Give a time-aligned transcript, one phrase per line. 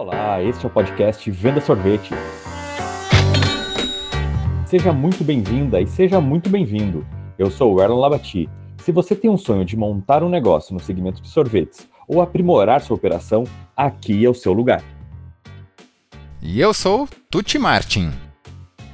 [0.00, 2.14] Olá, este é o podcast Venda Sorvete.
[4.64, 7.06] Seja muito bem-vinda e seja muito bem-vindo.
[7.38, 8.48] Eu sou o Erlon Labati.
[8.82, 12.80] Se você tem um sonho de montar um negócio no segmento de sorvetes ou aprimorar
[12.80, 13.44] sua operação,
[13.76, 14.82] aqui é o seu lugar.
[16.40, 18.10] E eu sou Tuti Martin.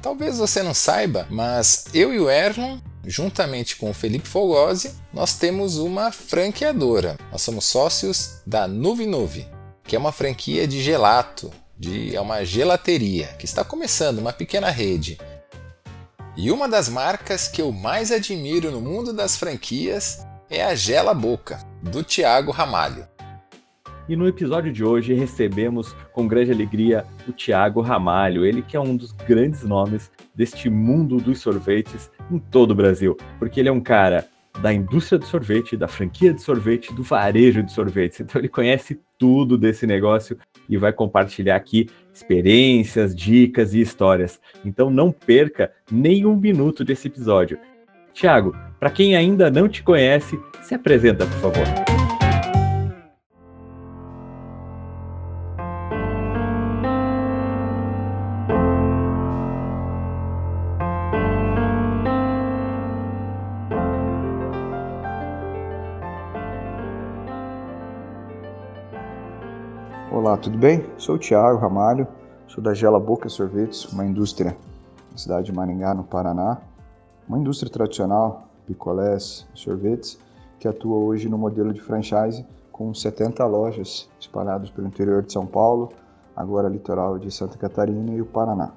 [0.01, 5.37] Talvez você não saiba, mas eu e o Erlon juntamente com o Felipe Fogosi, nós
[5.37, 7.17] temos uma franqueadora.
[7.31, 9.47] Nós somos sócios da Nuve Nuve,
[9.87, 14.69] que é uma franquia de gelato, de, é uma gelateria, que está começando, uma pequena
[14.69, 15.17] rede.
[16.35, 21.13] E uma das marcas que eu mais admiro no mundo das franquias é a Gela
[21.13, 23.07] Boca, do Tiago Ramalho.
[24.09, 28.79] E no episódio de hoje recebemos com grande alegria o Tiago Ramalho, ele que é
[28.79, 33.71] um dos grandes nomes deste mundo dos sorvetes em todo o Brasil, porque ele é
[33.71, 34.27] um cara
[34.61, 38.19] da indústria do sorvete, da franquia de sorvete, do varejo de sorvetes.
[38.21, 40.37] Então ele conhece tudo desse negócio
[40.69, 44.39] e vai compartilhar aqui experiências, dicas e histórias.
[44.65, 47.59] Então não perca nem um minuto desse episódio.
[48.13, 51.96] Tiago, para quem ainda não te conhece, se apresenta, por favor.
[70.47, 70.85] Tudo bem?
[70.97, 72.07] Sou o Thiago Ramalho,
[72.47, 74.55] sou da Gela Boca Sorvetes, uma indústria
[75.11, 76.61] na cidade de Maringá, no Paraná.
[77.27, 80.17] Uma indústria tradicional, picolés, sorvetes,
[80.57, 85.45] que atua hoje no modelo de franchise com 70 lojas espalhadas pelo interior de São
[85.45, 85.91] Paulo,
[86.33, 88.71] agora litoral de Santa Catarina e o Paraná.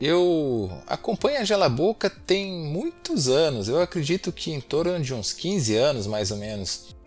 [0.00, 5.32] Eu acompanho a Gela Boca tem muitos anos, eu acredito que em torno de uns
[5.32, 7.00] 15 anos mais ou menos.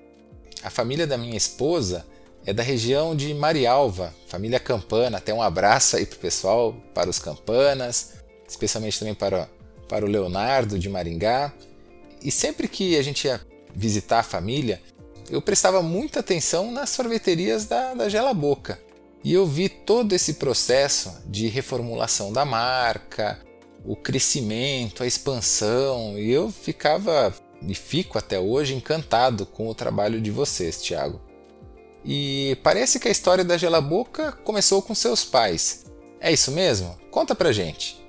[0.65, 2.03] A família da minha esposa
[2.43, 5.19] é da região de Marialva, família Campana.
[5.19, 8.13] Até um abraço aí pro pessoal, para os Campanas,
[8.49, 9.47] especialmente também para,
[9.87, 11.53] para o Leonardo de Maringá.
[12.19, 13.39] E sempre que a gente ia
[13.75, 14.81] visitar a família,
[15.29, 18.79] eu prestava muita atenção nas sorveterias da, da Gela Boca.
[19.23, 23.39] E eu vi todo esse processo de reformulação da marca,
[23.85, 30.21] o crescimento, a expansão, e eu ficava e fico até hoje encantado com o trabalho
[30.21, 31.19] de vocês, Tiago.
[32.03, 35.85] E parece que a história da Gela Boca começou com seus pais.
[36.19, 36.95] É isso mesmo?
[37.09, 38.05] Conta pra gente.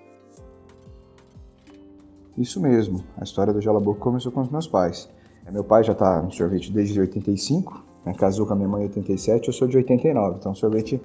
[2.37, 5.09] Isso mesmo, a história da Gela Boca começou com os meus pais.
[5.47, 8.83] É, meu pai já está no sorvete desde 85, né, casou com a minha mãe
[8.83, 11.01] em 87, eu sou de 89, então sorvete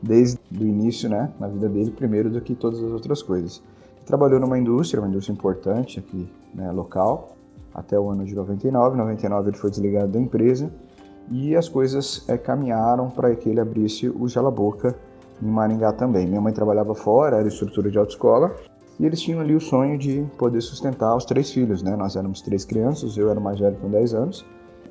[0.00, 3.62] desde o início, né, na vida dele, primeiro do que todas as outras coisas.
[4.06, 7.36] Trabalhou numa indústria, uma indústria importante aqui, né, local,
[7.74, 8.94] até o ano de 99.
[8.94, 10.70] Em 99 ele foi desligado da empresa
[11.30, 14.94] e as coisas é, caminharam para que ele abrisse o Gela Boca
[15.42, 16.26] em Maringá também.
[16.26, 18.54] Minha mãe trabalhava fora, era estrutura de autoescola,
[18.98, 21.96] e eles tinham ali o sonho de poder sustentar os três filhos, né?
[21.96, 24.44] Nós éramos três crianças, eu era mais velho com 10 anos,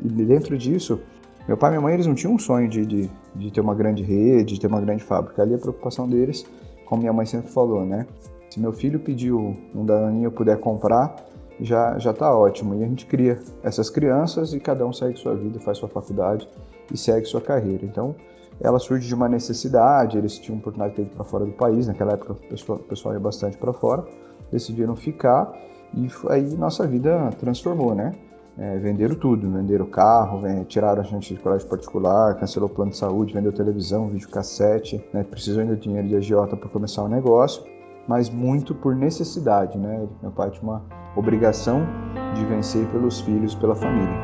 [0.04, 1.00] e dentro disso,
[1.48, 3.76] meu pai e minha mãe eles não tinham um sonho de, de, de ter uma
[3.76, 5.42] grande rede, de ter uma grande fábrica.
[5.42, 6.46] Ali a preocupação deles,
[6.86, 8.08] como minha mãe sempre falou, né?
[8.50, 11.16] Se meu filho pediu um danoninho eu puder comprar,
[11.60, 12.76] já já está ótimo.
[12.76, 16.48] E a gente cria essas crianças e cada um segue sua vida, faz sua faculdade
[16.92, 17.86] e segue sua carreira.
[17.86, 18.16] Então,
[18.62, 22.14] ela surge de uma necessidade, eles tinham oportunidade de ir para fora do país, naquela
[22.14, 24.04] época o pessoal, o pessoal ia bastante para fora,
[24.52, 25.54] decidiram ficar
[25.94, 28.14] e aí nossa vida transformou, né?
[28.58, 32.98] É, venderam tudo, venderam carro, tiraram a gente de colégio particular, cancelou o plano de
[32.98, 35.24] saúde, vendeu televisão, videocassete, né?
[35.24, 37.64] precisou ainda de dinheiro de agiota para começar o negócio,
[38.10, 40.08] mas muito por necessidade, né?
[40.20, 40.84] Meu pai tinha uma
[41.16, 41.86] obrigação
[42.34, 44.18] de vencer pelos filhos, pela família.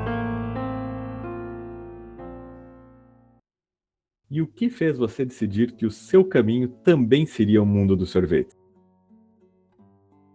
[4.32, 8.08] E o que fez você decidir que o seu caminho também seria o mundo do
[8.08, 8.56] sorvete?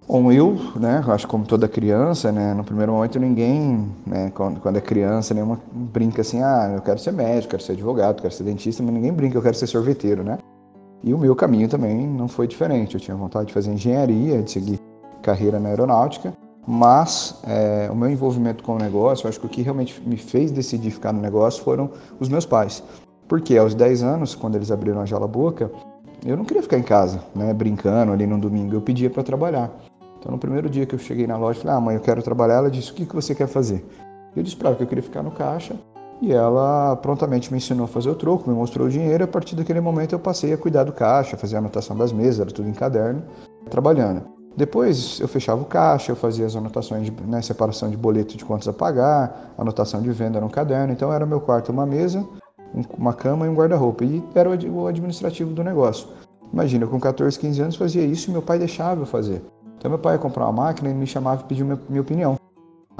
[0.07, 4.77] Bom, eu, né, acho como toda criança, né, no primeiro momento ninguém, né, quando, quando
[4.77, 8.45] é criança, nenhuma brinca assim, ah, eu quero ser médico, quero ser advogado, quero ser
[8.45, 10.39] dentista, mas ninguém brinca, eu quero ser sorveteiro, né?
[11.03, 12.95] E o meu caminho também não foi diferente.
[12.95, 14.81] Eu tinha vontade de fazer engenharia, de seguir
[15.23, 16.33] carreira na aeronáutica,
[16.67, 20.51] mas é, o meu envolvimento com o negócio, acho que o que realmente me fez
[20.51, 22.83] decidir ficar no negócio foram os meus pais.
[23.29, 25.71] Porque aos 10 anos, quando eles abriram a Jala Boca,
[26.25, 29.71] eu não queria ficar em casa, né, brincando ali no domingo, eu pedia para trabalhar.
[30.19, 32.57] Então, no primeiro dia que eu cheguei na loja, falei: "Ah, mãe, eu quero trabalhar".
[32.57, 33.85] Ela disse: "O que que você quer fazer?".
[34.37, 35.75] Eu disse para ela que eu queria ficar no caixa,
[36.21, 39.29] e ela prontamente me ensinou a fazer o troco, me mostrou o dinheiro, e a
[39.29, 42.51] partir daquele momento eu passei a cuidar do caixa, fazer a anotação das mesas, era
[42.51, 43.23] tudo em caderno,
[43.71, 44.23] trabalhando.
[44.57, 48.45] Depois eu fechava o caixa, eu fazia as anotações de né, separação de boleto de
[48.45, 50.93] contas a pagar, anotação de venda no caderno.
[50.93, 52.27] Então era meu quarto uma mesa,
[52.99, 54.05] uma cama e um guarda-roupa.
[54.05, 56.09] E era o administrativo do negócio.
[56.53, 59.41] Imagina, eu com 14, 15 anos fazia isso e meu pai deixava eu fazer.
[59.79, 62.40] Então meu pai ia comprar uma máquina e me chamava e pedia minha, minha opinião.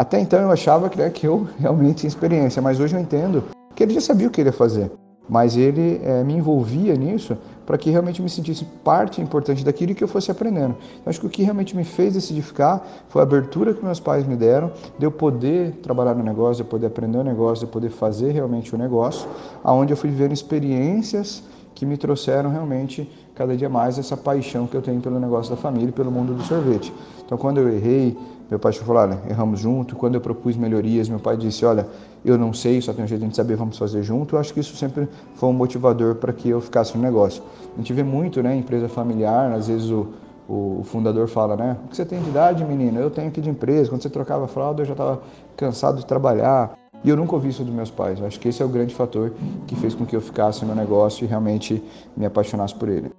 [0.01, 3.45] Até então eu achava que, né, que eu realmente tinha experiência, mas hoje eu entendo
[3.77, 4.91] que ele já sabia o que ele ia fazer.
[5.29, 7.37] Mas ele é, me envolvia nisso
[7.67, 10.75] para que realmente me sentisse parte importante daquilo e que eu fosse aprendendo.
[10.95, 14.01] Então, acho que o que realmente me fez decidir ficar foi a abertura que meus
[14.01, 17.59] pais me deram, de eu poder trabalhar no negócio, de eu poder aprender o negócio,
[17.59, 19.29] de eu poder fazer realmente o negócio,
[19.63, 21.43] aonde eu fui vivendo experiências
[21.75, 25.61] que me trouxeram realmente cada dia mais essa paixão que eu tenho pelo negócio da
[25.61, 26.91] família e pelo mundo do sorvete.
[27.23, 28.17] Então, quando eu errei,
[28.51, 29.95] meu pai falou: olha, erramos junto.
[29.95, 31.87] Quando eu propus melhorias, meu pai disse: olha,
[32.25, 34.35] eu não sei, só tem um jeito de saber, vamos fazer junto.
[34.35, 37.43] Eu acho que isso sempre foi um motivador para que eu ficasse no negócio.
[37.75, 40.09] A gente vê muito, né, empresa familiar, às vezes o,
[40.49, 41.77] o, fundador fala, né?
[41.85, 42.99] O que você tem de idade, menino?
[42.99, 43.89] Eu tenho aqui de empresa.
[43.89, 45.23] Quando você trocava fralda, eu já estava
[45.57, 46.77] cansado de trabalhar.
[47.05, 48.19] E eu nunca ouvi isso dos meus pais.
[48.19, 49.33] Eu acho que esse é o grande fator
[49.67, 51.83] que fez com que eu ficasse no negócio e realmente
[52.17, 53.11] me apaixonasse por ele.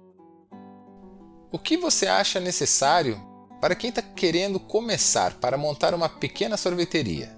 [1.50, 3.31] O que você acha necessário
[3.62, 7.28] para quem está querendo começar para montar uma pequena sorveteria?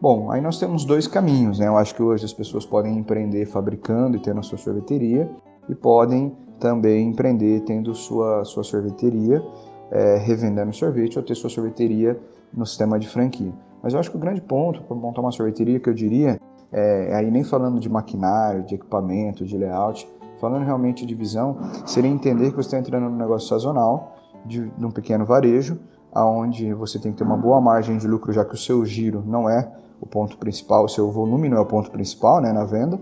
[0.00, 1.66] Bom, aí nós temos dois caminhos, né?
[1.66, 5.30] Eu acho que hoje as pessoas podem empreender fabricando e tendo a sua sorveteria
[5.68, 9.44] e podem também empreender tendo sua, sua sorveteria,
[9.90, 12.18] é, revendendo sorvete ou ter sua sorveteria
[12.50, 13.52] no sistema de franquia.
[13.82, 16.40] Mas eu acho que o grande ponto para montar uma sorveteria que eu diria,
[16.72, 20.08] é, aí nem falando de maquinário, de equipamento, de layout,
[20.40, 24.15] falando realmente de visão, seria entender que você está entrando no negócio sazonal,
[24.46, 25.78] de, de um pequeno varejo,
[26.12, 29.22] aonde você tem que ter uma boa margem de lucro, já que o seu giro
[29.26, 29.70] não é
[30.00, 32.98] o ponto principal, o seu volume não é o ponto principal né, na venda,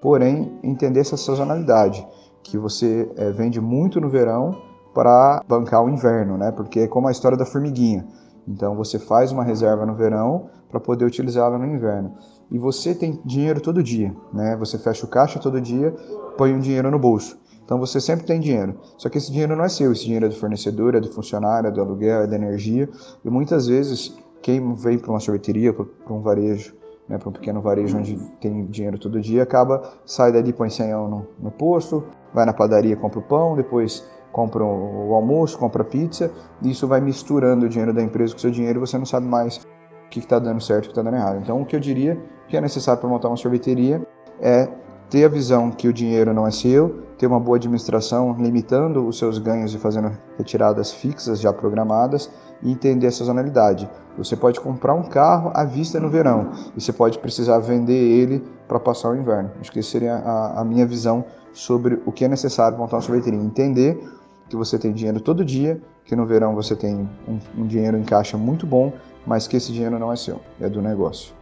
[0.00, 2.06] porém entender essa sazonalidade,
[2.42, 4.56] que você é, vende muito no verão
[4.94, 6.50] para bancar o inverno, né?
[6.52, 8.06] Porque é como a história da formiguinha.
[8.48, 12.14] Então você faz uma reserva no verão para poder utilizá-la no inverno.
[12.50, 14.56] E você tem dinheiro todo dia, né?
[14.56, 15.94] Você fecha o caixa todo dia,
[16.38, 17.36] põe um dinheiro no bolso.
[17.66, 18.78] Então você sempre tem dinheiro.
[18.96, 21.66] Só que esse dinheiro não é seu, esse dinheiro é do fornecedor, é do funcionário,
[21.66, 22.88] é do aluguel, é da energia.
[23.24, 26.74] E muitas vezes quem vem para uma sorveteria, para um varejo,
[27.08, 30.92] né, para um pequeno varejo onde tem dinheiro todo dia, acaba, sai dali, põe 100
[30.92, 36.30] no, no posto, vai na padaria, compra o pão, depois compra o almoço, compra pizza,
[36.62, 39.06] e isso vai misturando o dinheiro da empresa com o seu dinheiro e você não
[39.06, 41.40] sabe mais o que está dando certo e o que está dando errado.
[41.42, 42.16] Então, o que eu diria
[42.46, 44.06] que é necessário para montar uma sorveteria
[44.40, 44.68] é
[45.10, 49.18] ter a visão que o dinheiro não é seu, ter uma boa administração, limitando os
[49.18, 52.30] seus ganhos e fazendo retiradas fixas já programadas
[52.62, 53.88] e entender a sazonalidade.
[54.18, 58.44] Você pode comprar um carro à vista no verão e você pode precisar vender ele
[58.66, 59.50] para passar o inverno.
[59.60, 63.02] Acho que essa seria a, a minha visão sobre o que é necessário montar uma
[63.02, 63.38] sorveteria.
[63.38, 64.02] Entender
[64.48, 68.04] que você tem dinheiro todo dia, que no verão você tem um, um dinheiro em
[68.04, 68.92] caixa muito bom,
[69.26, 71.35] mas que esse dinheiro não é seu, é do negócio.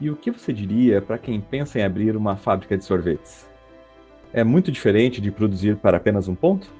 [0.00, 3.46] E o que você diria para quem pensa em abrir uma fábrica de sorvetes?
[4.32, 6.70] É muito diferente de produzir para apenas um ponto?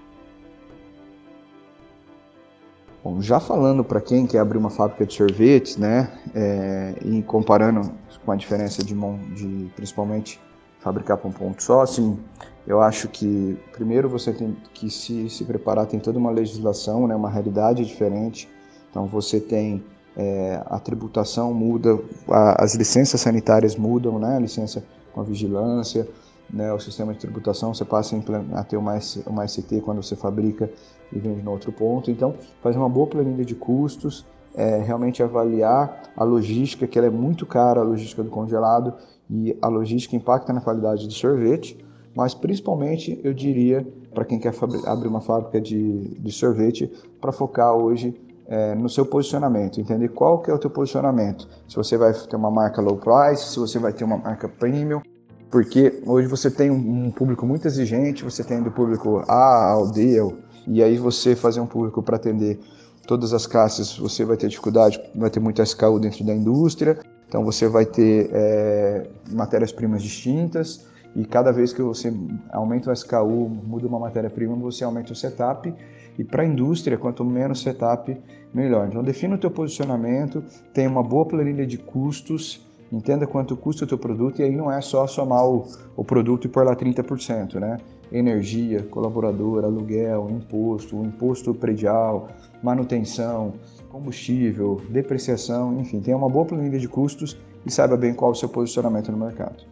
[3.05, 7.93] Bom, já falando para quem quer abrir uma fábrica de sorvetes, né, é, e comparando
[8.25, 8.95] com a diferença de,
[9.35, 10.41] de principalmente
[10.79, 12.19] fabricar para um ponto só, assim,
[12.67, 17.15] eu acho que primeiro você tem que se, se preparar, tem toda uma legislação, né,
[17.15, 18.49] uma realidade diferente.
[18.91, 19.83] Então você tem
[20.17, 21.99] é, a tributação muda,
[22.29, 26.07] a, as licenças sanitárias mudam, né, a licença com a vigilância,
[26.53, 28.17] né, o sistema de tributação, você passa
[28.55, 30.71] a ter uma, uma ST quando você fabrica
[31.13, 32.11] e vende no outro ponto.
[32.11, 37.11] Então, fazer uma boa planilha de custos, é, realmente avaliar a logística, que ela é
[37.11, 38.95] muito cara, a logística do congelado,
[39.31, 41.79] e a logística impacta na qualidade do sorvete,
[42.17, 44.53] mas principalmente eu diria para quem quer
[44.87, 46.91] abrir uma fábrica de, de sorvete,
[47.21, 51.49] para focar hoje é, no seu posicionamento, entender qual que é o teu posicionamento.
[51.69, 55.01] Se você vai ter uma marca low price, se você vai ter uma marca premium,
[55.49, 60.19] porque hoje você tem um público muito exigente, você tem do público A ao D,
[60.67, 62.59] e aí você fazer um público para atender
[63.07, 67.45] todas as classes, você vai ter dificuldade, vai ter muito SKU dentro da indústria, então
[67.45, 72.13] você vai ter é, matérias-primas distintas e cada vez que você
[72.51, 75.73] aumenta o SKU, muda uma matéria-prima, você aumenta o setup.
[76.19, 78.17] E para a indústria, quanto menos setup,
[78.53, 78.87] melhor.
[78.89, 83.89] Então defina o teu posicionamento, tenha uma boa planilha de custos, entenda quanto custa o
[83.89, 87.55] teu produto e aí não é só somar o, o produto e pôr lá 30%,
[87.59, 87.77] né?
[88.13, 92.29] Energia, colaborador, aluguel, imposto, imposto predial,
[92.63, 93.55] manutenção,
[93.89, 98.37] combustível, depreciação, enfim, tenha uma boa planilha de custos e saiba bem qual é o
[98.37, 99.65] seu posicionamento no mercado.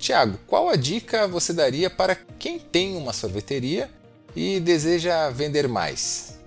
[0.00, 3.90] Tiago, qual a dica você daria para quem tem uma sorveteria
[4.34, 6.40] e deseja vender mais?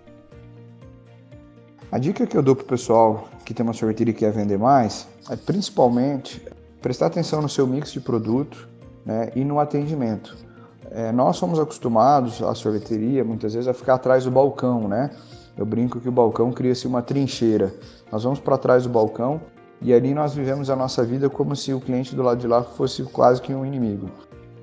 [1.92, 4.58] A dica que eu dou para o pessoal que tem uma sorveteria que quer vender
[4.58, 6.42] mais, é principalmente
[6.82, 8.68] prestar atenção no seu mix de produto
[9.06, 10.36] né, e no atendimento.
[10.90, 15.12] É, nós somos acostumados, a sorveteria, muitas vezes, a ficar atrás do balcão, né?
[15.56, 17.72] Eu brinco que o balcão cria-se uma trincheira.
[18.12, 19.40] Nós vamos para trás do balcão
[19.84, 22.64] e ali nós vivemos a nossa vida como se o cliente do lado de lá
[22.64, 24.10] fosse quase que um inimigo.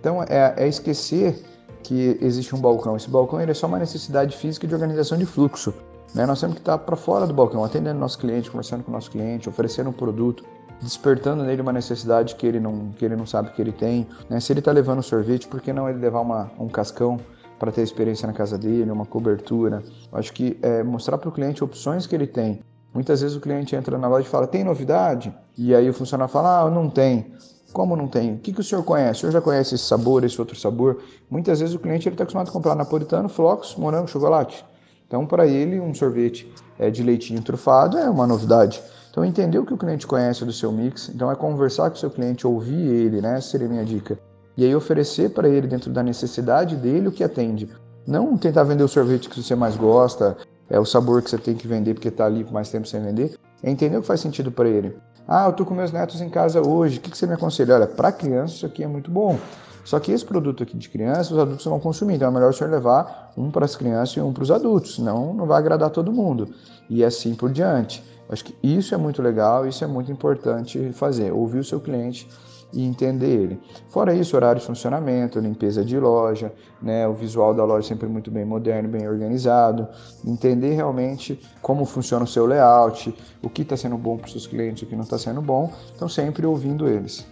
[0.01, 1.45] Então é, é esquecer
[1.83, 2.97] que existe um balcão.
[2.97, 5.75] Esse balcão ele é só uma necessidade física de organização de fluxo.
[6.15, 6.25] Né?
[6.25, 9.49] Nós temos que estar para fora do balcão, atendendo nosso cliente, conversando com nosso cliente,
[9.49, 10.43] oferecendo um produto,
[10.81, 14.07] despertando nele uma necessidade que ele não, que ele não sabe que ele tem.
[14.29, 14.41] Né?
[14.41, 17.21] Se ele está levando sorvete, por que não ele levar uma, um cascão
[17.59, 19.83] para ter experiência na casa dele, uma cobertura?
[20.13, 22.61] Acho que é mostrar para o cliente opções que ele tem.
[22.93, 25.33] Muitas vezes o cliente entra na loja e fala, tem novidade?
[25.57, 27.33] E aí o funcionário fala, ah, não tem.
[27.73, 28.35] Como não tem?
[28.35, 29.19] O que, que o senhor conhece?
[29.19, 31.01] O senhor já conhece esse sabor, esse outro sabor?
[31.31, 34.65] Muitas vezes o cliente está acostumado a comprar napolitano, flocos, morango, chocolate.
[35.07, 38.83] Então, para ele, um sorvete é, de leitinho trufado é uma novidade.
[39.11, 41.99] Então, entender o que o cliente conhece do seu mix, então é conversar com o
[41.99, 43.39] seu cliente, ouvir ele, né?
[43.39, 44.19] Essa seria a minha dica.
[44.57, 47.69] E aí oferecer para ele, dentro da necessidade dele, o que atende.
[48.07, 50.37] Não tentar vender o sorvete que você mais gosta,
[50.71, 53.37] é o sabor que você tem que vender porque está ali mais tempo sem vender.
[53.63, 54.97] É entender o que faz sentido para ele.
[55.29, 57.75] Ah, eu tô com meus netos em casa hoje, o que, que você me aconselha?
[57.75, 59.39] Olha, para criança isso aqui é muito bom.
[59.85, 62.53] Só que esse produto aqui de criança, os adultos vão consumir, então é melhor o
[62.53, 65.91] senhor levar um para as crianças e um para os adultos, senão não vai agradar
[65.91, 66.49] todo mundo.
[66.89, 68.05] E assim por diante.
[68.29, 72.29] Acho que isso é muito legal, isso é muito importante fazer, ouvir o seu cliente
[72.73, 73.61] e entender ele.
[73.89, 78.31] Fora isso, horário de funcionamento, limpeza de loja, né, o visual da loja sempre muito
[78.31, 79.89] bem moderno, bem organizado,
[80.25, 84.47] entender realmente como funciona o seu layout, o que está sendo bom para os seus
[84.47, 87.27] clientes, o que não está sendo bom, então sempre ouvindo eles.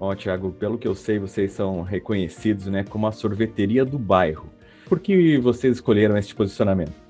[0.00, 3.98] Ó, oh, Tiago, pelo que eu sei, vocês são reconhecidos né, como a sorveteria do
[3.98, 4.48] bairro.
[4.88, 7.08] Por que vocês escolheram esse posicionamento?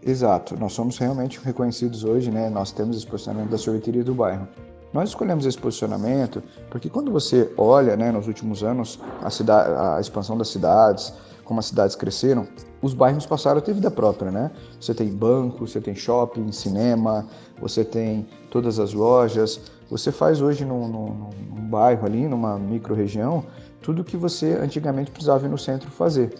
[0.00, 2.48] Exato, nós somos realmente reconhecidos hoje, né?
[2.48, 4.46] Nós temos esse posicionamento da sorveteria do bairro.
[4.92, 10.00] Nós escolhemos esse posicionamento porque quando você olha, né, nos últimos anos, a, cidade, a
[10.00, 11.12] expansão das cidades,
[11.44, 12.46] como as cidades cresceram,
[12.80, 14.50] os bairros passaram a ter vida própria, né?
[14.80, 17.26] Você tem banco, você tem shopping, cinema,
[17.60, 19.60] você tem todas as lojas.
[19.90, 23.44] Você faz hoje num, num, num bairro ali, numa micro-região,
[23.82, 26.34] tudo que você antigamente precisava ir no centro fazer.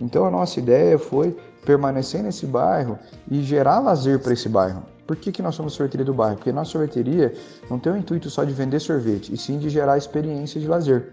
[0.00, 2.98] Então a nossa ideia foi permanecer nesse bairro
[3.30, 4.93] e gerar lazer para esse bairro.
[5.06, 6.36] Por que, que nós somos sorveteria do bairro?
[6.36, 7.34] Porque nossa sorveteria
[7.68, 11.10] não tem o intuito só de vender sorvete, e sim de gerar experiência de lazer.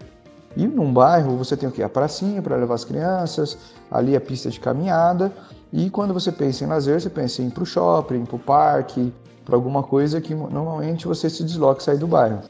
[0.56, 1.82] E num bairro você tem o que?
[1.82, 3.56] A pracinha para levar as crianças,
[3.90, 5.32] ali a pista de caminhada.
[5.72, 8.38] E quando você pensa em lazer, você pensa em ir para o shopping, para o
[8.38, 9.12] parque,
[9.44, 12.40] para alguma coisa que normalmente você se desloca e sai do bairro.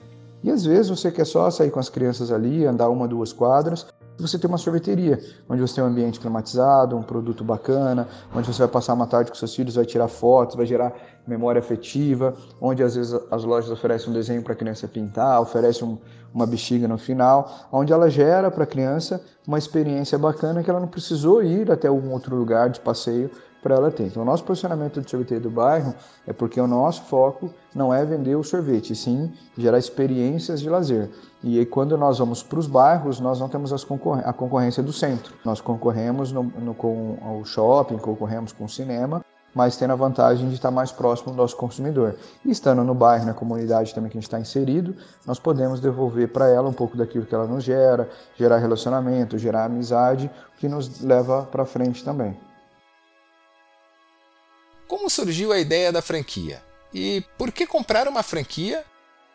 [0.43, 3.87] E às vezes você quer só sair com as crianças ali, andar uma, duas quadras,
[4.19, 8.59] você tem uma sorveteria, onde você tem um ambiente climatizado, um produto bacana, onde você
[8.59, 10.93] vai passar uma tarde com seus filhos, vai tirar fotos, vai gerar
[11.27, 15.87] memória afetiva, onde às vezes as lojas oferecem um desenho para a criança pintar, oferecem
[15.87, 15.99] um,
[16.35, 20.81] uma bexiga no final, onde ela gera para a criança uma experiência bacana que ela
[20.81, 23.31] não precisou ir até algum outro lugar de passeio
[23.63, 24.07] para ela ter.
[24.07, 25.95] Então, o nosso posicionamento de sorveteria do bairro
[26.27, 31.09] é porque o nosso foco não é vender o sorvete, sim gerar experiências de lazer.
[31.43, 35.35] E aí, quando nós vamos para os bairros, nós não temos a concorrência do centro.
[35.45, 40.49] Nós concorremos no, no, com o shopping, concorremos com o cinema, mas tendo a vantagem
[40.49, 42.17] de estar mais próximo do nosso consumidor.
[42.45, 46.29] E estando no bairro, na comunidade também que a gente está inserido, nós podemos devolver
[46.29, 51.01] para ela um pouco daquilo que ela nos gera, gerar relacionamento, gerar amizade, que nos
[51.01, 52.39] leva para frente também.
[54.89, 56.63] Como surgiu a ideia da franquia?
[56.93, 58.85] E por que comprar uma franquia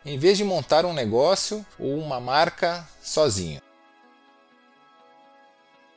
[0.04, 3.60] em vez de montar um negócio ou uma marca sozinho?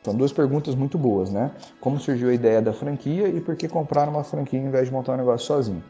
[0.03, 1.51] São duas perguntas muito boas, né?
[1.79, 4.91] Como surgiu a ideia da franquia e por que comprar uma franquia em vez de
[4.93, 5.83] montar um negócio sozinho?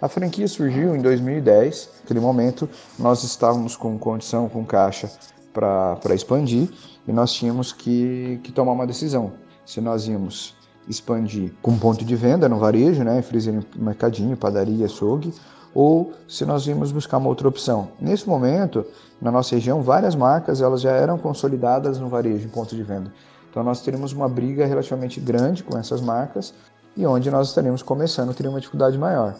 [0.00, 2.00] A franquia surgiu em 2010.
[2.02, 2.68] Naquele momento,
[2.98, 5.10] nós estávamos com condição, com caixa
[5.52, 6.68] para expandir
[7.08, 9.32] e nós tínhamos que, que tomar uma decisão.
[9.64, 10.54] Se nós íamos
[10.88, 15.34] expandir com ponto de venda no varejo, né, freezer mercadinho, padaria, açougue,
[15.74, 17.88] ou se nós vimos buscar uma outra opção.
[18.00, 18.86] Nesse momento,
[19.20, 23.12] na nossa região, várias marcas elas já eram consolidadas no varejo, em ponto de venda.
[23.56, 26.52] Então nós teríamos uma briga relativamente grande com essas marcas
[26.94, 29.34] e onde nós estaríamos começando teria uma dificuldade maior.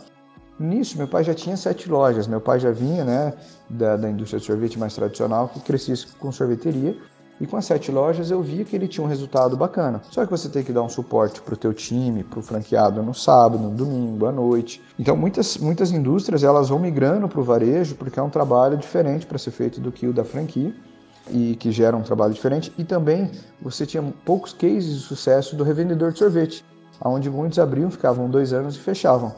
[0.59, 2.27] Nisso, meu pai já tinha sete lojas.
[2.27, 3.35] Meu pai já vinha né,
[3.69, 6.97] da, da indústria de sorvete mais tradicional, que crescia com sorveteria.
[7.39, 10.01] E com as sete lojas eu via que ele tinha um resultado bacana.
[10.11, 13.03] Só que você tem que dar um suporte para o teu time, para o franqueado
[13.03, 14.81] no sábado, no domingo, à noite.
[14.99, 19.27] Então muitas, muitas indústrias elas vão migrando para o varejo porque é um trabalho diferente
[19.27, 20.75] para ser feito do que o da franquia
[21.31, 22.73] e que gera um trabalho diferente.
[22.79, 23.31] E também
[23.61, 26.65] você tinha poucos cases de sucesso do revendedor de sorvete,
[27.05, 29.35] onde muitos abriam, ficavam dois anos e fechavam.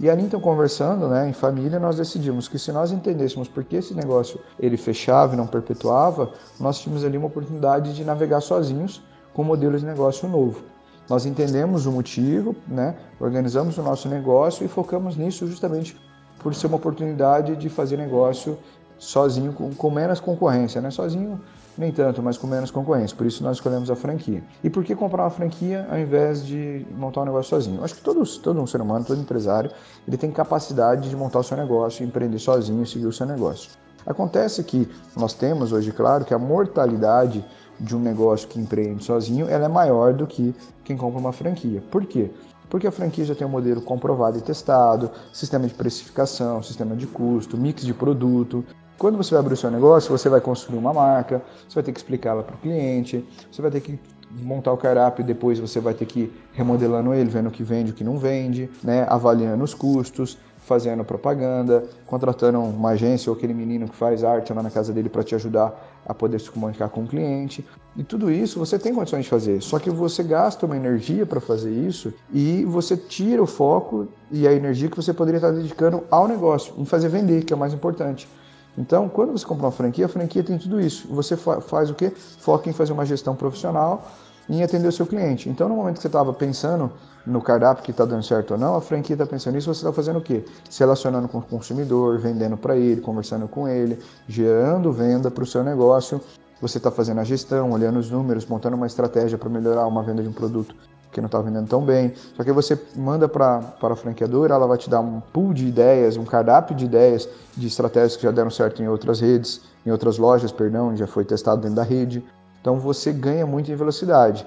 [0.00, 3.76] E ali então conversando, né, em família, nós decidimos que se nós entendêssemos por que
[3.76, 9.00] esse negócio ele fechava e não perpetuava, nós tínhamos ali uma oportunidade de navegar sozinhos
[9.32, 10.62] com um modelo de negócio novo.
[11.08, 15.96] Nós entendemos o motivo, né, organizamos o nosso negócio e focamos nisso justamente
[16.40, 18.58] por ser uma oportunidade de fazer negócio
[18.98, 20.90] sozinho, com, com menos concorrência, né?
[20.90, 21.40] Sozinho
[21.76, 23.16] nem tanto, mas com menos concorrência.
[23.16, 24.42] Por isso nós escolhemos a franquia.
[24.62, 27.82] E por que comprar uma franquia ao invés de montar um negócio sozinho?
[27.82, 29.70] Acho que todos, todo um ser humano, todo empresário,
[30.06, 33.70] ele tem capacidade de montar o seu negócio, empreender sozinho e seguir o seu negócio.
[34.06, 37.44] Acontece que nós temos hoje, claro, que a mortalidade
[37.80, 41.82] de um negócio que empreende sozinho ela é maior do que quem compra uma franquia.
[41.90, 42.30] Por quê?
[42.68, 47.06] Porque a franquia já tem um modelo comprovado e testado, sistema de precificação, sistema de
[47.06, 48.64] custo, mix de produto,
[48.98, 51.92] quando você vai abrir o seu negócio, você vai construir uma marca, você vai ter
[51.92, 53.98] que explicá-la para o cliente, você vai ter que
[54.42, 57.90] montar o cardápio depois você vai ter que ir remodelando ele, vendo o que vende
[57.90, 59.06] e o que não vende, né?
[59.08, 64.62] avaliando os custos, fazendo propaganda, contratando uma agência ou aquele menino que faz arte lá
[64.62, 65.72] na casa dele para te ajudar
[66.06, 67.64] a poder se comunicar com o cliente.
[67.96, 71.40] E tudo isso você tem condições de fazer, só que você gasta uma energia para
[71.40, 76.02] fazer isso e você tira o foco e a energia que você poderia estar dedicando
[76.10, 78.26] ao negócio, em fazer vender, que é o mais importante.
[78.76, 81.06] Então, quando você compra uma franquia, a franquia tem tudo isso.
[81.08, 82.10] Você fa faz o quê?
[82.10, 84.06] Foca em fazer uma gestão profissional
[84.48, 85.48] e em atender o seu cliente.
[85.48, 86.90] Então, no momento que você estava pensando
[87.26, 89.92] no cardápio que está dando certo ou não, a franquia está pensando nisso, você está
[89.92, 90.44] fazendo o quê?
[90.68, 95.46] Se relacionando com o consumidor, vendendo para ele, conversando com ele, gerando venda para o
[95.46, 96.20] seu negócio.
[96.60, 100.22] Você está fazendo a gestão, olhando os números, montando uma estratégia para melhorar uma venda
[100.22, 100.74] de um produto
[101.14, 102.12] que não está vendendo tão bem.
[102.36, 106.16] Só que você manda para a franqueadora, ela vai te dar um pool de ideias,
[106.16, 110.18] um cardápio de ideias, de estratégias que já deram certo em outras redes, em outras
[110.18, 112.22] lojas, perdão, já foi testado dentro da rede.
[112.60, 114.44] Então você ganha muito em velocidade.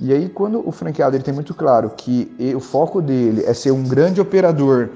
[0.00, 3.70] E aí quando o franqueado ele tem muito claro que o foco dele é ser
[3.70, 4.90] um grande operador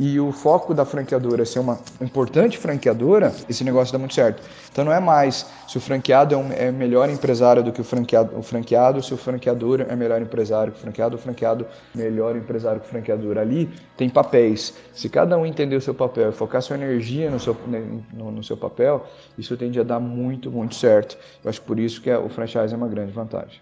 [0.00, 4.42] e o foco da franqueadora ser uma importante franqueadora, esse negócio dá muito certo.
[4.72, 7.84] Então não é mais se o franqueado é, um, é melhor empresário do que o
[7.84, 12.34] franqueado, o franqueado, se o franqueador é melhor empresário que o franqueado, o franqueado melhor
[12.34, 13.36] empresário que o franqueador.
[13.36, 14.74] Ali tem papéis.
[14.94, 18.30] Se cada um entender o seu papel e focar sua energia no seu, né, no,
[18.30, 21.18] no seu papel, isso tende a dar muito, muito certo.
[21.44, 23.60] Eu acho por isso que é, o franchise é uma grande vantagem.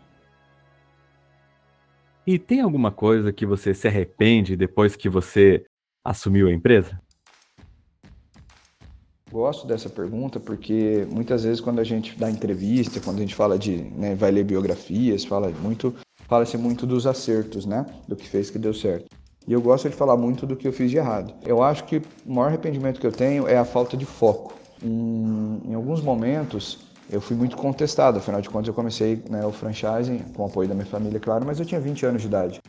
[2.25, 5.65] E tem alguma coisa que você se arrepende depois que você
[6.09, 6.99] assumiu a empresa?
[9.31, 13.59] Gosto dessa pergunta porque muitas vezes quando a gente dá entrevista, quando a gente fala
[13.59, 15.95] de, né, vai ler biografias, fala muito,
[16.27, 19.07] fala-se muito dos acertos, né, do que fez que deu certo.
[19.47, 21.35] E eu gosto de falar muito do que eu fiz de errado.
[21.45, 24.55] Eu acho que o maior arrependimento que eu tenho é a falta de foco.
[24.83, 29.53] Em, em alguns momentos eu fui muito contestado, afinal de contas eu comecei né, o
[29.53, 32.61] franchising com o apoio da minha família, claro, mas eu tinha 20 anos de idade.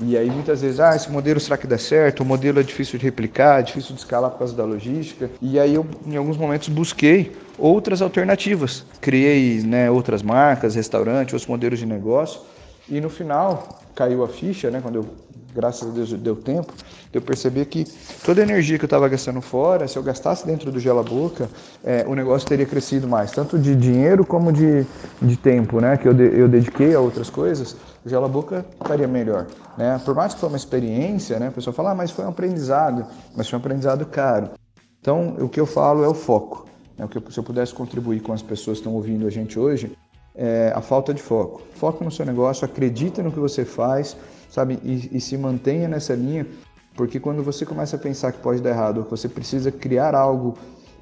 [0.00, 2.20] E aí muitas vezes, ah, esse modelo será que dá certo?
[2.20, 5.30] O modelo é difícil de replicar, é difícil de escalar por causa da logística.
[5.40, 8.84] E aí eu, em alguns momentos, busquei outras alternativas.
[9.00, 12.40] Criei né, outras marcas, restaurantes, outros modelos de negócio.
[12.88, 15.06] E no final, caiu a ficha, né, quando eu
[15.54, 16.72] graças a Deus deu tempo,
[17.12, 17.84] eu perceber que
[18.24, 21.48] toda a energia que eu estava gastando fora, se eu gastasse dentro do Gela Boca,
[21.84, 24.86] é, o negócio teria crescido mais, tanto de dinheiro como de,
[25.20, 25.96] de tempo, né?
[25.96, 29.46] Que eu, de, eu dediquei a outras coisas, o Gela Boca estaria melhor.
[29.76, 30.00] Né?
[30.04, 31.48] Por mais que foi uma experiência, né?
[31.48, 34.50] a pessoa fala, ah, mas foi um aprendizado, mas foi um aprendizado caro.
[35.00, 36.66] Então, o que eu falo é o foco.
[36.96, 37.04] Né?
[37.04, 39.96] O que, se eu pudesse contribuir com as pessoas que estão ouvindo a gente hoje,
[40.34, 41.62] é a falta de foco.
[41.74, 44.16] Foco no seu negócio, acredita no que você faz,
[44.52, 44.78] sabe?
[44.84, 46.46] E, e se mantenha nessa linha,
[46.94, 50.14] porque quando você começa a pensar que pode dar errado, ou que você precisa criar
[50.14, 50.54] algo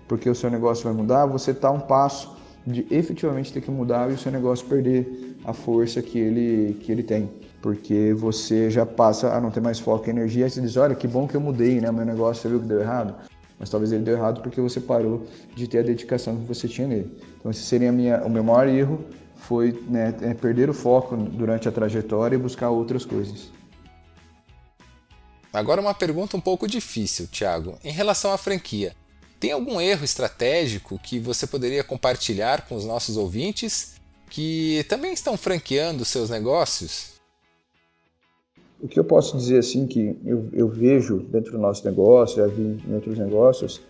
[0.06, 4.08] porque o seu negócio vai mudar, você está um passo de efetivamente ter que mudar
[4.10, 7.28] e o seu negócio perder a força que ele, que ele tem.
[7.60, 10.94] Porque você já passa a não ter mais foco e energia, e você diz, olha,
[10.94, 11.90] que bom que eu mudei, né?
[11.90, 13.14] Meu negócio, você viu que deu errado?
[13.58, 16.86] Mas talvez ele deu errado porque você parou de ter a dedicação que você tinha
[16.86, 17.18] nele.
[17.38, 19.04] Então esse seria minha, o meu maior erro
[19.40, 23.50] foi né, é perder o foco durante a trajetória e buscar outras coisas.
[25.53, 27.76] Agora uma pergunta um pouco difícil, Thiago.
[27.83, 28.94] Em relação à franquia,
[29.40, 33.94] tem algum erro estratégico que você poderia compartilhar com os nossos ouvintes
[34.29, 37.20] que também estão franqueando seus negócios?
[38.81, 42.46] O que eu posso dizer assim que eu, eu vejo dentro do nosso negócio, já
[42.46, 43.81] vi em outros negócios,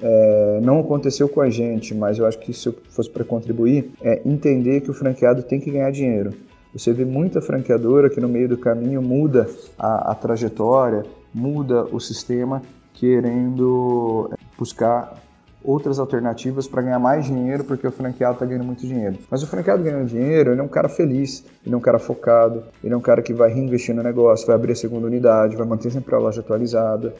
[0.00, 3.92] é, não aconteceu com a gente, mas eu acho que se eu fosse para contribuir,
[4.02, 6.32] é entender que o franqueado tem que ganhar dinheiro.
[6.72, 12.00] Você vê muita franqueadora que no meio do caminho muda a, a trajetória, muda o
[12.00, 12.62] sistema,
[12.94, 15.22] querendo buscar
[15.64, 19.18] outras alternativas para ganhar mais dinheiro, porque o franqueado está ganhando muito dinheiro.
[19.30, 22.64] Mas o franqueado ganhando dinheiro, ele é um cara feliz, ele é um cara focado,
[22.82, 25.66] ele é um cara que vai reinvestir no negócio, vai abrir a segunda unidade, vai
[25.66, 27.14] manter sempre a loja atualizada.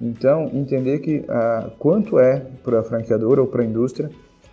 [0.00, 4.10] Então, entender que ah, quanto é para a franqueadora ou para a indústria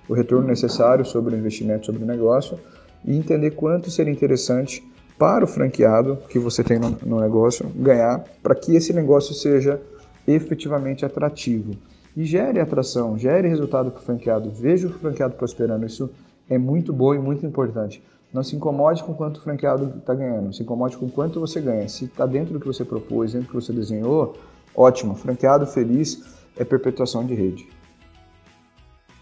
[0.10, 2.60] o retorno necessário sobre o investimento, sobre o negócio,
[3.04, 4.84] e entender quanto seria interessante
[5.18, 9.80] para o franqueado que você tem no, no negócio ganhar para que esse negócio seja
[10.28, 11.74] efetivamente atrativo
[12.18, 15.86] e gere atração, gere resultado para o franqueado, veja o franqueado prosperando.
[15.86, 16.10] Isso
[16.50, 18.02] é muito bom e muito importante.
[18.34, 21.88] Não se incomode com quanto o franqueado está ganhando, se incomode com quanto você ganha.
[21.88, 24.36] Se está dentro do que você propôs, dentro do que você desenhou,
[24.76, 25.16] ótimo.
[25.16, 26.24] Franqueado feliz
[26.58, 27.68] é perpetuação de rede.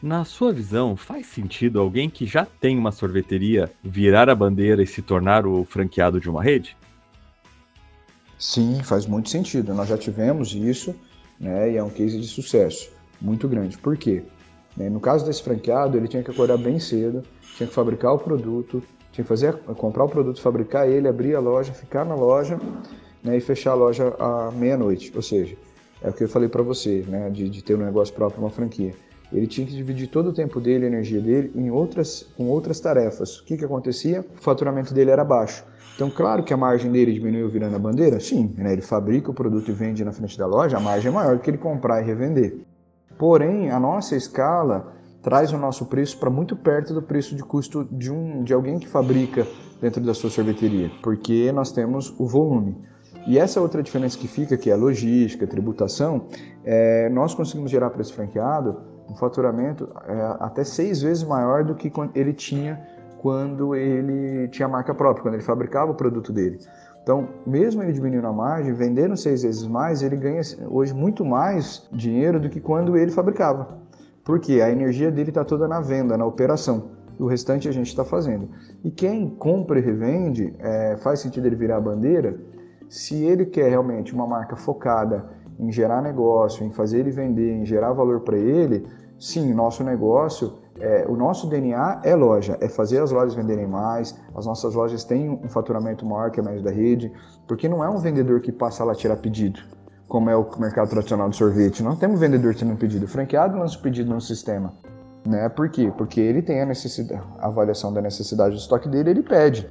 [0.02, 4.88] Na sua visão, faz sentido alguém que já tem uma sorveteria virar a bandeira e
[4.88, 6.76] se tornar o franqueado de uma rede?
[8.38, 9.74] Sim, faz muito sentido.
[9.74, 10.94] Nós já tivemos isso,
[11.40, 11.72] né?
[11.72, 13.78] E é um case de sucesso muito grande.
[13.78, 14.24] Por quê?
[14.76, 17.24] Né, no caso desse franqueado, ele tinha que acordar bem cedo,
[17.56, 21.40] tinha que fabricar o produto, tinha que fazer, comprar o produto, fabricar ele, abrir a
[21.40, 22.60] loja, ficar na loja
[23.24, 25.12] né, e fechar a loja à meia-noite.
[25.16, 25.56] Ou seja,
[26.02, 28.50] é o que eu falei para você, né, de, de ter um negócio próprio, uma
[28.50, 28.94] franquia
[29.34, 32.80] ele tinha que dividir todo o tempo dele, a energia dele, em outras, com outras
[32.80, 33.40] tarefas.
[33.40, 34.24] O que, que acontecia?
[34.38, 35.66] O faturamento dele era baixo.
[35.96, 38.20] Então, claro que a margem dele diminuiu virando a bandeira?
[38.20, 38.74] Sim, né?
[38.74, 41.42] ele fabrica o produto e vende na frente da loja, a margem é maior do
[41.42, 42.58] que ele comprar e revender.
[43.18, 47.88] Porém, a nossa escala traz o nosso preço para muito perto do preço de custo
[47.92, 49.48] de, um, de alguém que fabrica
[49.80, 52.76] dentro da sua sorveteria, porque nós temos o volume.
[53.26, 56.28] E essa outra diferença que fica, que é a logística, a tributação,
[56.64, 58.78] é, nós conseguimos gerar para esse franqueado
[59.10, 62.82] um faturamento é, até seis vezes maior do que ele tinha
[63.20, 66.60] quando ele tinha marca própria, quando ele fabricava o produto dele.
[67.02, 71.88] Então, mesmo ele diminuindo a margem, vendendo seis vezes mais, ele ganha hoje muito mais
[71.92, 73.78] dinheiro do que quando ele fabricava.
[74.24, 76.92] Porque a energia dele está toda na venda, na operação.
[77.20, 78.50] O restante a gente está fazendo.
[78.84, 82.38] E quem compra e revende, é, faz sentido ele virar a bandeira,
[82.94, 85.26] se ele quer realmente uma marca focada
[85.60, 88.86] em gerar negócio, em fazer ele vender, em gerar valor para ele,
[89.20, 94.16] sim, nosso negócio, é, o nosso DNA é loja, é fazer as lojas venderem mais,
[94.36, 97.12] as nossas lojas têm um faturamento maior que a média da rede,
[97.48, 99.60] porque não é um vendedor que passa lá tirar pedido,
[100.08, 101.82] como é o mercado tradicional de sorvete.
[101.82, 104.72] Não temos vendedor tirando pedido, o franqueado lança o pedido no sistema.
[105.26, 105.50] Né?
[105.50, 105.92] Por quê?
[105.98, 109.68] Porque ele tem a, necessidade, a avaliação da necessidade do estoque dele, ele pede.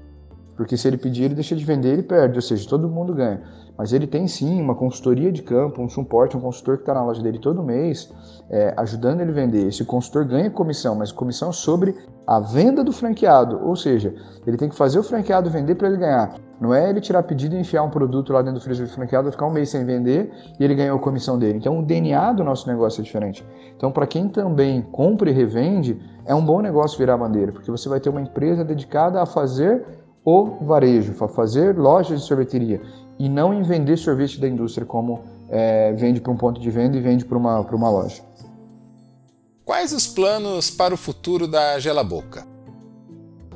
[0.56, 3.40] Porque se ele pedir, ele deixa de vender, ele perde, ou seja, todo mundo ganha.
[3.76, 7.02] Mas ele tem sim uma consultoria de campo, um suporte, um consultor que está na
[7.02, 8.12] loja dele todo mês,
[8.50, 9.66] é, ajudando ele a vender.
[9.66, 11.94] Esse consultor ganha comissão, mas comissão sobre
[12.26, 13.60] a venda do franqueado.
[13.66, 14.14] Ou seja,
[14.46, 16.34] ele tem que fazer o franqueado vender para ele ganhar.
[16.60, 19.32] Não é ele tirar pedido e enfiar um produto lá dentro do freezer do franqueado,
[19.32, 21.58] ficar um mês sem vender e ele ganhou a comissão dele.
[21.58, 23.44] Então o DNA do nosso negócio é diferente.
[23.76, 27.88] Então, para quem também compra e revende, é um bom negócio virar bandeira, porque você
[27.88, 29.84] vai ter uma empresa dedicada a fazer
[30.24, 32.80] o varejo, a fazer lojas de sorveteria
[33.18, 36.96] e não em vender sorvete da indústria como é, vende para um ponto de venda
[36.96, 38.22] e vende para uma, uma loja.
[39.64, 42.46] Quais os planos para o futuro da Gela Boca?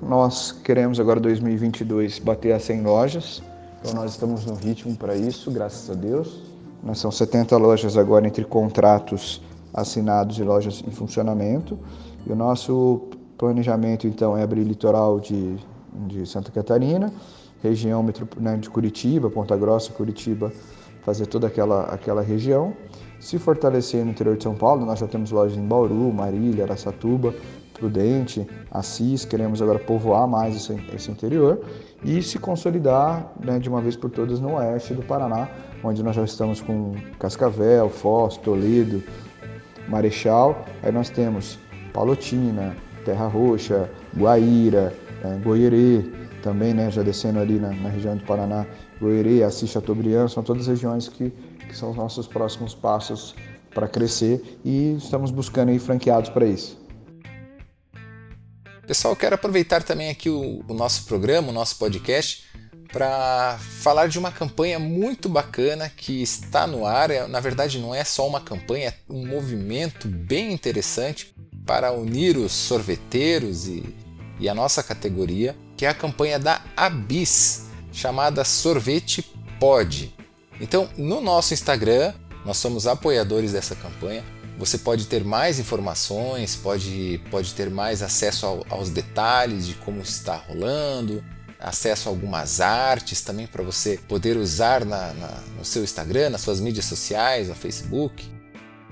[0.01, 3.43] Nós queremos agora 2022 bater a 100 lojas,
[3.81, 6.43] então nós estamos no ritmo para isso, graças a Deus.
[6.83, 9.43] Nós são 70 lojas agora entre contratos
[9.75, 11.79] assinados e lojas em funcionamento.
[12.27, 13.03] E o nosso
[13.37, 15.57] planejamento então é abrir litoral de
[16.07, 17.13] de Santa Catarina,
[17.63, 18.05] região
[18.39, 20.53] né, de Curitiba, Ponta Grossa, Curitiba,
[21.03, 22.75] fazer toda aquela, aquela região.
[23.21, 27.35] Se fortalecer no interior de São Paulo, nós já temos lojas em Bauru, Marília, Araçatuba,
[27.73, 31.61] Prudente, Assis, queremos agora povoar mais esse, esse interior
[32.03, 35.49] e se consolidar né, de uma vez por todas no oeste do Paraná,
[35.85, 39.03] onde nós já estamos com Cascavel, Foz, Toledo,
[39.89, 40.65] Marechal.
[40.83, 41.59] Aí nós temos
[41.93, 44.93] Palotina, Terra Roxa, Guaíra,
[45.35, 48.67] é, também, né, já descendo ali na, na região do Paraná,
[49.01, 51.33] Goierê, Assis, Chateaubriand, são todas regiões que,
[51.69, 53.35] que são os nossos próximos passos
[53.75, 56.79] para crescer e estamos buscando aí franqueados para isso.
[58.87, 62.47] Pessoal, quero aproveitar também aqui o, o nosso programa, o nosso podcast,
[62.93, 67.11] para falar de uma campanha muito bacana que está no ar.
[67.11, 71.35] É, na verdade, não é só uma campanha, é um movimento bem interessante
[71.67, 73.83] para unir os sorveteiros e
[74.39, 79.23] e a nossa categoria, que é a campanha da Abis, chamada Sorvete
[79.59, 80.15] Pode.
[80.61, 82.13] Então, no nosso Instagram,
[82.45, 84.25] nós somos apoiadores dessa campanha.
[84.59, 90.01] Você pode ter mais informações, pode, pode ter mais acesso ao, aos detalhes de como
[90.01, 91.23] está rolando,
[91.59, 96.41] acesso a algumas artes também para você poder usar na, na, no seu Instagram, nas
[96.41, 98.25] suas mídias sociais, no Facebook.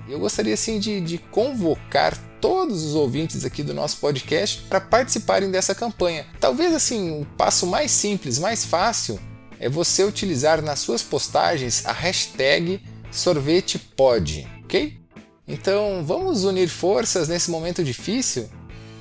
[0.07, 5.51] Eu gostaria assim de, de convocar todos os ouvintes aqui do nosso podcast para participarem
[5.51, 6.25] dessa campanha.
[6.39, 9.19] Talvez assim, o um passo mais simples, mais fácil
[9.59, 14.97] é você utilizar nas suas postagens a hashtag sorvetepod, ok?
[15.47, 18.49] Então vamos unir forças nesse momento difícil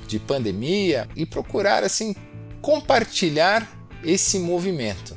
[0.07, 2.15] de pandemia e procurar assim
[2.61, 3.69] compartilhar
[4.03, 5.17] esse movimento.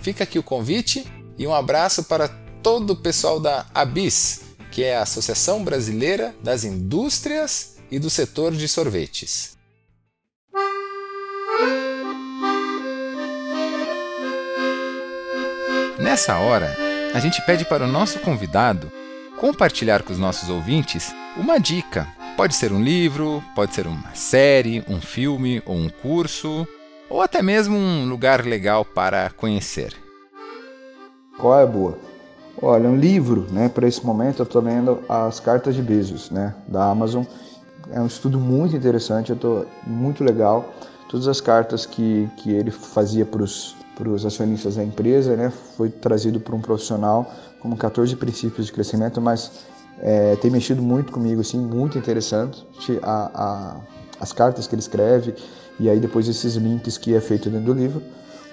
[0.00, 1.06] Fica aqui o convite
[1.38, 2.28] e um abraço para
[2.62, 4.45] todo o pessoal da ABIS,
[4.76, 9.56] que é a Associação Brasileira das Indústrias e do Setor de Sorvetes.
[15.98, 16.76] Nessa hora,
[17.14, 18.92] a gente pede para o nosso convidado
[19.40, 22.06] compartilhar com os nossos ouvintes uma dica.
[22.36, 26.68] Pode ser um livro, pode ser uma série, um filme ou um curso,
[27.08, 29.94] ou até mesmo um lugar legal para conhecer.
[31.38, 32.05] Qual é boa?
[32.62, 33.68] Olha, um livro, né?
[33.68, 36.54] Para esse momento eu estou lendo As Cartas de Bezos, né?
[36.66, 37.24] Da Amazon.
[37.90, 40.74] É um estudo muito interessante, eu tô muito legal.
[41.08, 45.52] Todas as cartas que, que ele fazia para os acionistas da empresa, né?
[45.76, 49.66] Foi trazido por um profissional como 14 princípios de crescimento, mas
[50.00, 52.66] é, tem mexido muito comigo, assim, muito interessante.
[53.02, 53.80] A, a,
[54.18, 55.34] as cartas que ele escreve
[55.78, 58.02] e aí depois esses links que é feito dentro do livro.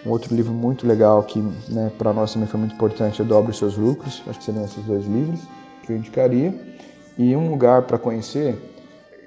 [0.06, 1.40] Um outro livro muito legal que
[1.70, 4.22] né, para nós também foi muito importante é Dobre Seus Lucros.
[4.28, 5.40] Acho que seriam esses dois livros
[5.84, 6.54] que eu indicaria.
[7.18, 8.58] E um lugar para conhecer,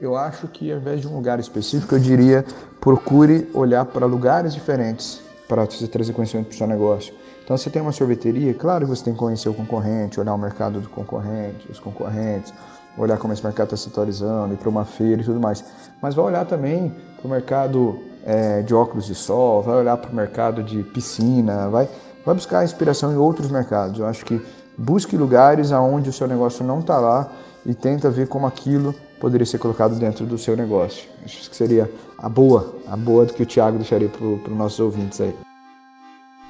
[0.01, 2.45] eu acho que ao invés de um lugar específico, eu diria
[2.81, 7.15] procure olhar para lugares diferentes para você trazer conhecimento para o seu negócio.
[7.43, 10.39] Então, você tem uma sorveteria, claro que você tem que conhecer o concorrente, olhar o
[10.39, 12.53] mercado do concorrente, os concorrentes,
[12.99, 15.65] olhar como esse mercado está se atualizando, ir para uma feira e tudo mais.
[16.03, 20.11] Mas vai olhar também para o mercado é, de óculos de sol, vai olhar para
[20.11, 21.89] o mercado de piscina, vai,
[22.25, 24.01] vai buscar inspiração em outros mercados.
[24.01, 24.45] Eu acho que
[24.77, 27.31] busque lugares aonde o seu negócio não está lá
[27.65, 31.09] e tenta ver como aquilo poderia ser colocado dentro do seu negócio.
[31.25, 34.81] Acho que seria a boa, a boa do que o Thiago deixaria para os nossos
[34.81, 35.35] ouvintes aí.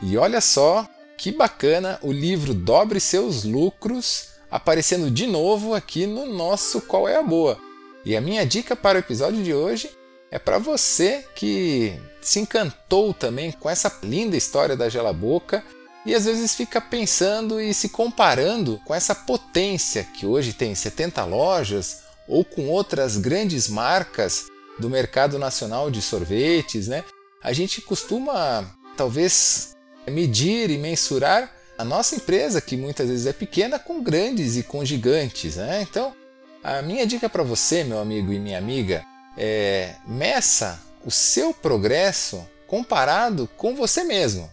[0.03, 0.87] E olha só
[1.19, 7.17] que bacana o livro Dobre Seus Lucros aparecendo de novo aqui no nosso Qual é
[7.17, 7.59] a Boa.
[8.05, 9.91] E a minha dica para o episódio de hoje
[10.31, 15.62] é para você que se encantou também com essa linda história da Gela Boca
[16.05, 21.25] e às vezes fica pensando e se comparando com essa potência que hoje tem 70
[21.25, 24.47] lojas ou com outras grandes marcas
[24.79, 27.05] do mercado nacional de sorvetes, né?
[27.43, 28.65] A gente costuma
[28.97, 34.62] talvez medir e mensurar a nossa empresa, que muitas vezes é pequena, com grandes e
[34.62, 35.57] com gigantes.
[35.57, 35.87] Né?
[35.89, 36.15] Então,
[36.65, 39.05] a minha dica para você, meu amigo e minha amiga,
[39.37, 44.51] é meça o seu progresso comparado com você mesmo.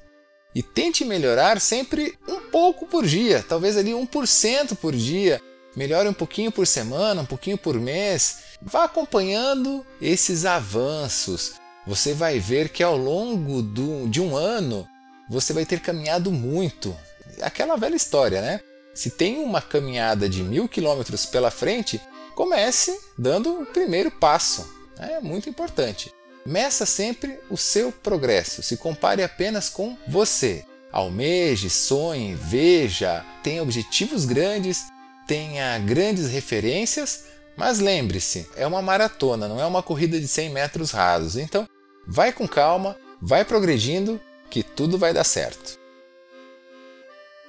[0.53, 5.41] E tente melhorar sempre um pouco por dia, talvez ali 1% por dia.
[5.75, 8.37] Melhore um pouquinho por semana, um pouquinho por mês.
[8.61, 11.53] Vá acompanhando esses avanços.
[11.87, 14.87] Você vai ver que ao longo do, de um ano
[15.27, 16.95] você vai ter caminhado muito
[17.41, 18.59] aquela velha história, né?
[18.93, 21.99] Se tem uma caminhada de mil quilômetros pela frente,
[22.35, 24.73] comece dando o primeiro passo.
[24.99, 26.11] É muito importante.
[26.45, 30.65] Meça sempre o seu progresso, se compare apenas com você.
[30.91, 34.85] Almeje, sonhe, veja, tenha objetivos grandes,
[35.25, 40.91] tenha grandes referências, mas lembre-se, é uma maratona, não é uma corrida de 100 metros
[40.91, 41.37] rasos.
[41.37, 41.67] Então,
[42.05, 44.19] vai com calma, vai progredindo,
[44.49, 45.79] que tudo vai dar certo.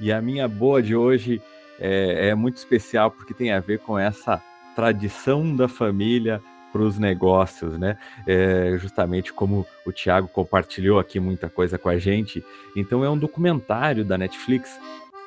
[0.01, 1.43] E a minha boa de hoje
[1.79, 4.43] é, é muito especial porque tem a ver com essa
[4.75, 7.97] tradição da família para os negócios, né?
[8.27, 12.45] É, justamente como o Thiago compartilhou aqui muita coisa com a gente.
[12.75, 14.79] Então é um documentário da Netflix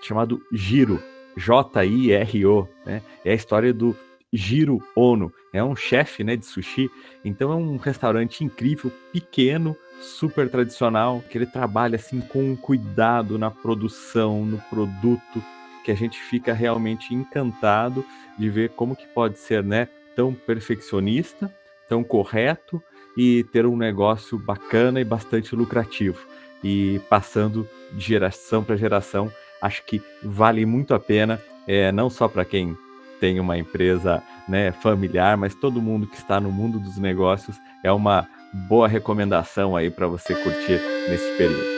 [0.02, 1.02] chamado Giro,
[1.38, 3.02] J-I-R-O, né?
[3.24, 3.96] É a história do
[4.34, 6.90] Giro Ono, é um chefe, né, de sushi.
[7.24, 13.50] Então é um restaurante incrível, pequeno, super tradicional, que ele trabalha assim com cuidado na
[13.50, 15.42] produção, no produto,
[15.88, 18.04] que a gente fica realmente encantado
[18.38, 21.50] de ver como que pode ser, né, tão perfeccionista,
[21.88, 22.84] tão correto
[23.16, 26.20] e ter um negócio bacana e bastante lucrativo.
[26.62, 32.28] E passando de geração para geração, acho que vale muito a pena, é, não só
[32.28, 32.76] para quem
[33.22, 37.92] tem uma empresa né, familiar, mas todo mundo que está no mundo dos negócios é
[37.94, 38.28] uma
[38.68, 41.77] boa recomendação aí para você curtir nesse período.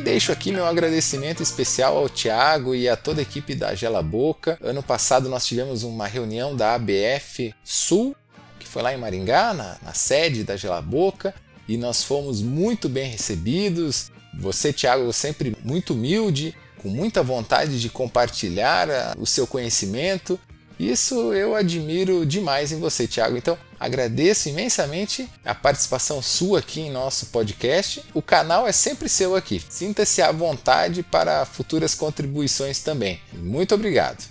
[0.00, 4.02] E deixo aqui meu agradecimento especial ao Tiago e a toda a equipe da Gela
[4.02, 4.58] Boca.
[4.62, 8.16] Ano passado nós tivemos uma reunião da ABF Sul,
[8.58, 11.34] que foi lá em Maringá, na, na sede da Gela Boca,
[11.68, 14.10] e nós fomos muito bem recebidos.
[14.38, 20.40] Você, Thiago, sempre muito humilde, com muita vontade de compartilhar ah, o seu conhecimento.
[20.80, 23.36] Isso eu admiro demais em você, Thiago.
[23.36, 28.02] Então, agradeço imensamente a participação sua aqui em nosso podcast.
[28.14, 29.60] O canal é sempre seu aqui.
[29.68, 33.20] Sinta-se à vontade para futuras contribuições também.
[33.30, 34.24] Muito obrigado.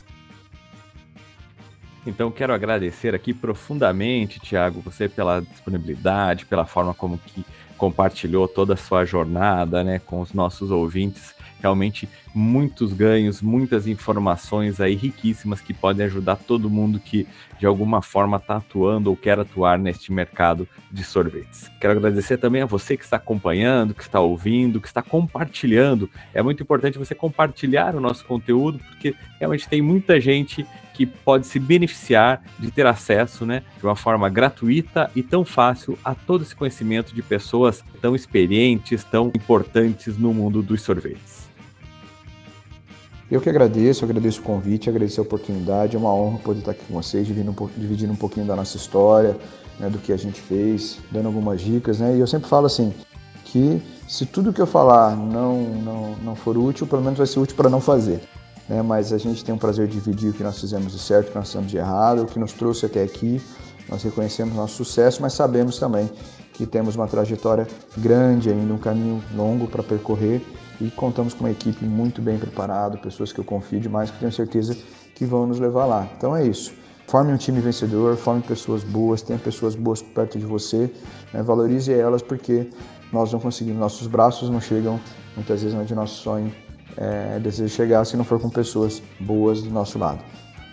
[2.03, 7.45] Então quero agradecer aqui profundamente, Tiago, você pela disponibilidade, pela forma como que
[7.77, 11.35] compartilhou toda a sua jornada, né, com os nossos ouvintes.
[11.61, 17.27] Realmente muitos ganhos, muitas informações aí riquíssimas que podem ajudar todo mundo que
[17.59, 21.69] de alguma forma está atuando ou quer atuar neste mercado de sorvetes.
[21.79, 26.09] Quero agradecer também a você que está acompanhando, que está ouvindo, que está compartilhando.
[26.33, 30.65] É muito importante você compartilhar o nosso conteúdo porque realmente tem muita gente
[30.99, 35.97] que pode se beneficiar de ter acesso, né, de uma forma gratuita e tão fácil
[36.03, 41.38] a todo esse conhecimento de pessoas tão experientes, tão importantes no mundo dos sorvetes.
[43.31, 45.95] Eu que agradeço, agradeço o convite, agradeço a oportunidade.
[45.95, 49.37] É uma honra poder estar aqui com vocês, dividindo um, pouquinho da nossa história,
[49.79, 51.99] né, do que a gente fez, dando algumas dicas.
[51.99, 52.17] Né?
[52.17, 52.93] E eu sempre falo assim,
[53.45, 57.39] que se tudo que eu falar não, não, não for útil, pelo menos vai ser
[57.39, 58.19] útil para não fazer
[58.69, 58.81] né?
[58.83, 61.31] mas a gente tem o prazer de dividir o que nós fizemos de certo, o
[61.31, 63.41] que nós fizemos de errado, o que nos trouxe até aqui.
[63.89, 66.09] Nós reconhecemos nosso sucesso, mas sabemos também
[66.53, 70.41] que temos uma trajetória grande ainda, um caminho longo para percorrer
[70.79, 74.31] e contamos com uma equipe muito bem preparada, pessoas que eu confio demais, que tenho
[74.31, 74.77] certeza
[75.15, 76.07] que vão nos levar lá.
[76.17, 76.73] Então é isso.
[77.07, 80.91] Forme um time vencedor, forme pessoas boas, tenha pessoas boas perto de você,
[81.33, 81.41] né?
[81.41, 82.69] valorize elas porque
[83.11, 84.99] nós não conseguimos, nossos braços não chegam
[85.35, 86.53] muitas vezes onde nosso sonho
[86.95, 90.19] é, desejo chegar se não for com pessoas boas do nosso lado.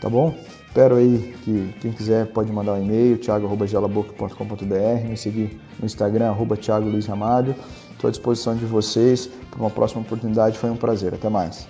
[0.01, 0.35] Tá bom?
[0.67, 6.55] Espero aí que quem quiser pode mandar um e-mail, thiago.gelaboca.com.br, me seguir no Instagram, arroba
[6.55, 7.55] Thiago Luiz Ramalho.
[7.97, 10.59] Estou à disposição de vocês para uma próxima oportunidade.
[10.59, 11.15] Foi um prazer.
[11.15, 11.67] Até mais.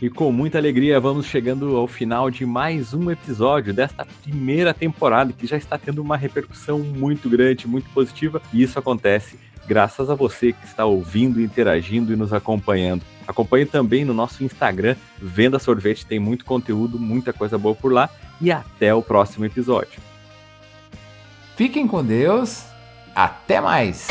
[0.00, 5.32] E com muita alegria vamos chegando ao final de mais um episódio desta primeira temporada
[5.32, 8.40] que já está tendo uma repercussão muito grande, muito positiva.
[8.52, 13.02] E isso acontece graças a você que está ouvindo, interagindo e nos acompanhando.
[13.26, 18.08] Acompanhe também no nosso Instagram, Venda Sorvete, tem muito conteúdo, muita coisa boa por lá.
[18.40, 20.00] E até o próximo episódio.
[21.56, 22.64] Fiquem com Deus,
[23.16, 24.06] até mais!